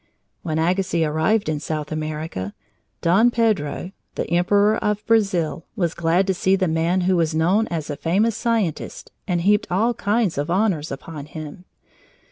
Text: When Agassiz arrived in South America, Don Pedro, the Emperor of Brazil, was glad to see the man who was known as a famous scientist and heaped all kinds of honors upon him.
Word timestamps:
When 0.41 0.57
Agassiz 0.57 1.03
arrived 1.05 1.47
in 1.47 1.59
South 1.59 1.91
America, 1.91 2.55
Don 3.01 3.29
Pedro, 3.29 3.91
the 4.15 4.27
Emperor 4.31 4.75
of 4.77 5.05
Brazil, 5.05 5.63
was 5.75 5.93
glad 5.93 6.25
to 6.25 6.33
see 6.33 6.55
the 6.55 6.67
man 6.67 7.01
who 7.01 7.15
was 7.15 7.35
known 7.35 7.67
as 7.67 7.87
a 7.91 7.95
famous 7.95 8.35
scientist 8.35 9.11
and 9.27 9.41
heaped 9.41 9.67
all 9.69 9.93
kinds 9.93 10.39
of 10.39 10.49
honors 10.49 10.91
upon 10.91 11.27
him. 11.27 11.65